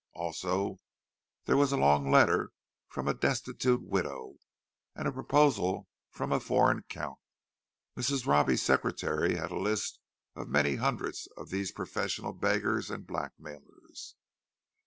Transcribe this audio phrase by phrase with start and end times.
[0.15, 0.79] Also,
[1.45, 2.49] there was a long letter
[2.87, 4.33] from a destitute widow,
[4.95, 7.19] and a proposal from a foreign count.
[7.95, 8.25] Mrs.
[8.25, 9.99] Robbie's secretary had a list
[10.35, 14.15] of many hundreds of these professional beggars and blackmailers.